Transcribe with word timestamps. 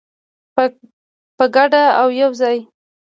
په 1.37 1.45
ګډه 1.55 1.83
او 1.99 2.07
یوځای. 2.21 2.57